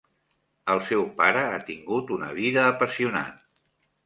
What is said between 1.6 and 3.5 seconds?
tingut una vida apassionant.